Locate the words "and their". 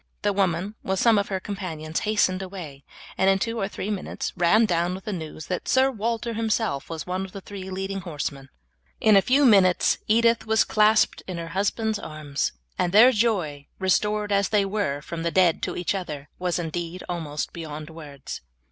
12.79-13.11